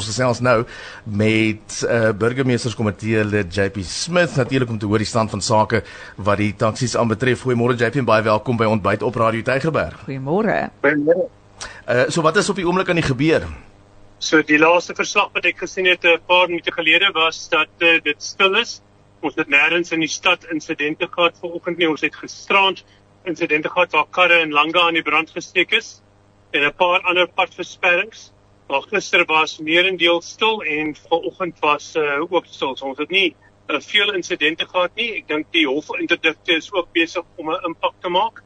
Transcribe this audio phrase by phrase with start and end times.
[0.00, 0.62] Ons gesels nou
[1.04, 5.82] met uh, burgemeesterskomitee lid JP Smith natuurlik om te hoor die stand van sake
[6.16, 7.42] wat die taksies aanbetref.
[7.44, 9.98] Goeiemôre JP en baie welkom by ontbyt op Radio Tygerberg.
[10.06, 10.56] Goeiemôre.
[10.80, 11.26] Goeiemôre.
[11.84, 13.44] Uh, so wat is op die oomblik aan die gebeur?
[14.24, 18.00] So die laaste verslag wat ek gesien het 'n paar minute gelede was dat uh,
[18.00, 18.80] dit stil is.
[19.20, 21.90] Ons het nêrens in die stad insidente gehad vanoggend nie.
[21.92, 22.84] Ons het gisterand
[23.28, 26.00] insidente gehad waar karre en lange aan die brand gesteek is
[26.56, 28.30] en 'n paar ander padversperrings.
[28.70, 32.76] Maar gister was meerendeel stil en vanoggend was uh, ook stil.
[32.76, 33.34] So ons het nie
[33.66, 35.08] uh, veel insidente gehad nie.
[35.18, 38.42] Ek dink die hofinterdikte is ook besig om 'n impak te maak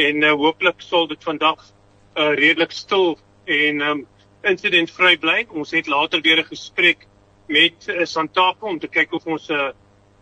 [0.00, 4.00] en uh, hooplik sal dit vandag uh, redelik stil en um,
[4.48, 5.44] incidentvry bly.
[5.52, 7.04] Ons het later weer 'n gesprek
[7.46, 9.74] met uh, Santaco om te kyk of ons 'n uh,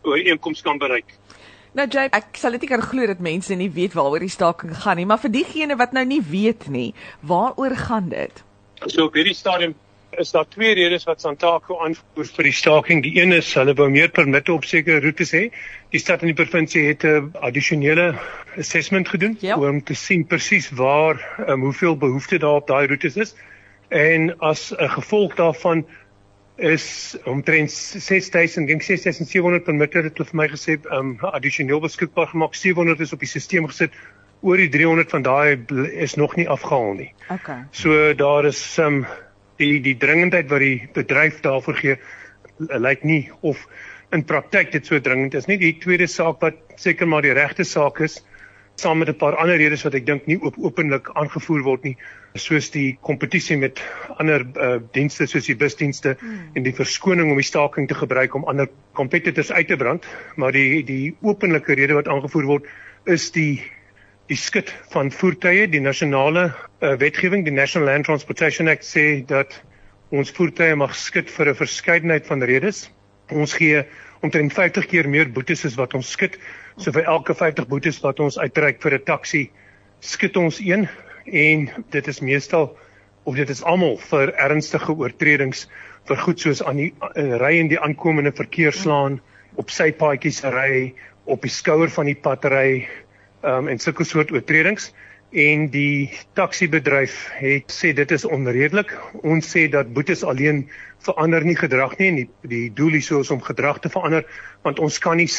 [0.03, 1.15] ooreenkoms kan bereik.
[1.73, 4.97] Nou Jay, ek sal dit kan glo dat mense nie weet waaroor die staking gaan
[4.97, 8.45] nie, maar vir diegene wat nou nie weet nie, waaroor gaan dit?
[8.87, 9.75] So op hierdie stadium
[10.19, 13.03] is daar twee redes wat Santaco aanvoer vir die staking.
[13.03, 15.49] Die een is hulle wou meer permitte op sekere roetes hê.
[15.95, 18.15] Die stad en die provinsie het 'n addisionele
[18.59, 19.59] assessment gedoen ja.
[19.59, 23.35] om te sien presies waar um, hoeveel behoefte daar op daai roetes is.
[23.89, 25.87] En as 'n gevolg daarvan
[26.57, 32.55] is omtrent 6000 dink 6700 permitte het hulle vir my gesê um addisioneel beskikbaar gemaak
[32.55, 33.93] 700 is op die stelsel gesit
[34.45, 35.65] oor die 300 van daai
[36.07, 37.11] is nog nie afgehaal nie.
[37.33, 37.65] Okay.
[37.73, 39.05] So daar is um
[39.63, 41.97] die die dringendheid wat die bedryf daarvoor gee
[42.59, 43.65] lyk nie of
[44.15, 45.59] in praktyk dit so dringend is nie.
[45.59, 48.21] Die tweede saak wat seker maar die regte saak is
[48.77, 51.97] saam met 'n paar ander redes wat ek dink nie op openlik aangevoer word nie
[52.35, 53.81] soos die kompetisie met
[54.19, 56.51] ander uh, dienste soos die busdienste hmm.
[56.55, 60.53] en die verskoning om die staking te gebruik om ander competitors uit te brand maar
[60.53, 62.67] die die openlike rede wat aangevoer word
[63.07, 63.63] is die
[64.31, 69.59] die skit van voertuie die nasionale uh, wetgewing die National Land Transportation Act sê dat
[70.15, 72.91] ons voertuie mag skit vir 'n verskeidenheid van redes.
[73.29, 73.85] Ons gee
[74.23, 76.39] omtrent 50 keer meer boetes as wat ons skit.
[76.79, 79.51] So vir elke 50 boetes wat ons uitreik vir 'n taxi,
[80.01, 80.89] skit ons een
[81.27, 82.77] en dit is meestal
[83.25, 85.69] of dit is almal vir ernstige oortredings
[86.09, 89.21] vir goed soos aan die uh, ry in die aankomende verkeer slaan,
[89.57, 92.89] op sypaadjies ry, op die skouer van die pad ry,
[93.45, 94.93] um, en sulke soort oortredings
[95.35, 98.93] en die taxi-bedryf het sê dit is onredelik.
[99.27, 100.65] Ons sê dat boetes alleen
[101.05, 104.27] verander nie gedrag nie en die, die doel is om gedrag te verander
[104.63, 105.31] want ons kan nie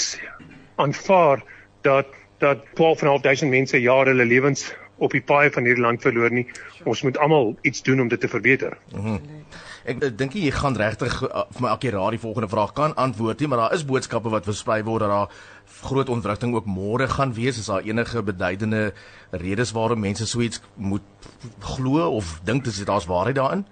[0.81, 1.43] aanvaar
[1.87, 2.11] dat
[2.43, 4.67] dat 12.500 mense jare hulle lewens
[4.97, 6.45] op die paai van hierdie land verloor nie.
[6.83, 8.77] Ons moet almal iets doen om dit te verbeter.
[8.93, 9.19] Mm -hmm.
[9.85, 13.39] Ek, ek dink jy gaan regtig uh, vir my akkuraat die volgende vraag kan antwoord
[13.39, 15.29] nie, maar daar is boodskappe wat versprei word dat daar
[15.81, 17.59] groot ontwrigting ook môre gaan wees.
[17.59, 18.93] Is daar enige beduidende
[19.31, 21.01] redes waarom mense so iets moet
[21.59, 23.65] glo of dink dis daar's waarheid daarin?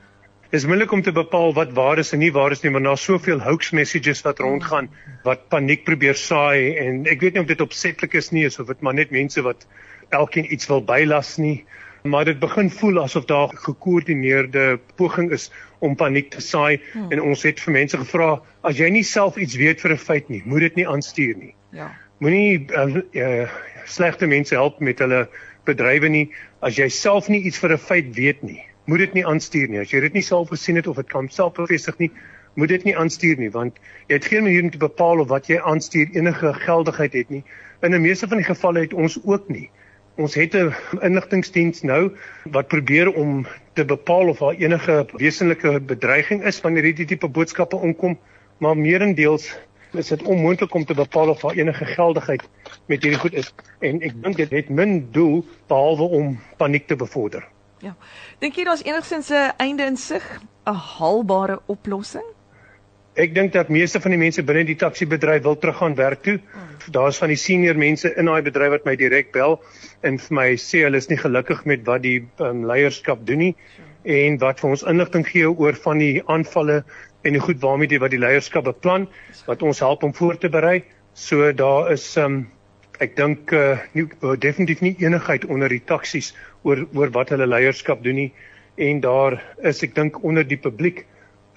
[0.54, 3.04] Is moeilik om te bepaal wat waar is en nie waar is nie, maar daar's
[3.08, 4.90] soveel hoax messages wat rondgaan
[5.26, 8.84] wat paniek probeer saai en ek weet nie of dit opsetlik is nie, of dit
[8.86, 9.66] maar net mense wat
[10.14, 11.64] elkeen iets wil bylas nie,
[12.06, 15.48] maar dit begin voel asof daar gekoördineerde poging is
[15.82, 17.08] om paniek te saai hmm.
[17.10, 20.30] en ons het vir mense gevra as jy nie self iets weet vir 'n feit
[20.30, 21.56] nie, moet dit nie aanstuur nie.
[21.74, 21.90] Ja.
[22.22, 23.50] Moenie uh, uh,
[23.90, 25.26] slegte mense help met hulle
[25.66, 26.28] bedrywe nie
[26.62, 29.80] as jy self nie iets vir 'n feit weet nie moet dit nie aanstuur nie.
[29.80, 32.12] As jy dit nie self gesien het of dit kan self bevestig nie,
[32.60, 35.48] moet dit nie aanstuur nie want jy het geen manier om te bepaal of wat
[35.50, 37.44] jy aanstuur enige geldigheid het nie.
[37.84, 39.70] In die meeste van die gevalle het ons ook nie.
[40.22, 42.12] Ons het 'n inligtingdiens nou
[42.46, 47.80] wat probeer om te bepaal of daar enige wesenlike bedreiging is wanneer hierdie tipe boodskappe
[47.82, 48.20] inkom,
[48.58, 49.58] maar meerendeels
[49.94, 52.44] is dit onmoontlik om te bepaal of daar enige geldigheid
[52.86, 56.96] met hierdie goed is en ek dink dit het min doel behalwe om paniek te
[56.96, 57.53] bevorder.
[57.84, 57.98] Ja.
[58.40, 60.24] Dink jy daar's enigstens 'n einde in sig,
[60.66, 62.30] 'n haalbare oplossing?
[63.14, 66.40] Ek dink dat meeste van die mense binne die taxi-bedryf wil teruggaan werk toe.
[66.92, 69.60] Daar's van die senior mense in daai bedryf wat my direk bel
[70.02, 73.56] en vir my sê hulle is nie gelukkig met wat die um, leierskap doen nie
[74.04, 76.84] en wat vir ons inligting gee oor van die aanvalle
[77.24, 79.08] en die goed waarmee die wat die leierskap beplan
[79.46, 80.84] wat ons help om voor te berei.
[81.14, 82.48] So daar is um,
[83.02, 87.48] ek dink uh, nie uh, definitief nie enigheid onder die taksies oor oor wat hulle
[87.48, 88.32] leierskap doen nie
[88.76, 91.06] en daar is ek dink onder die publiek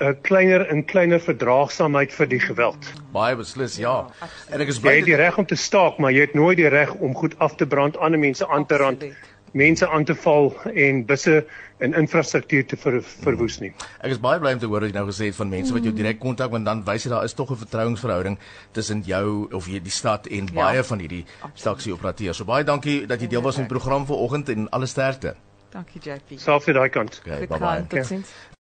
[0.01, 2.89] 'n kleiner en kleiner verdraagsaamheid vir die geweld.
[3.13, 4.07] Baie beslis ja.
[4.21, 6.35] ja en ek is bly jy het die reg om te staak, maar jy het
[6.35, 9.03] nooit die reg om goed af te brand, ander mense aan te rand.
[9.03, 11.41] Absoluut mense aan te val en busse
[11.85, 13.73] en infrastruktuur te ver, verwoes nie.
[14.01, 15.85] Ek is baie bly om te hoor wat jy nou gesê het van mense wat
[15.85, 18.39] jou direk kontak want dan wys jy daar is tog 'n vertrouensverhouding
[18.73, 21.25] tussen jou of jy die stad en ja, baie van hierdie
[21.63, 22.37] taxi operateurs.
[22.37, 25.37] So baie dankie dat jy deel was van die program vanoggend en alle sterkte.
[25.71, 26.39] Dankie JP.
[26.39, 27.21] Selfs vir daai kant.
[27.25, 28.56] Okay, bye bye.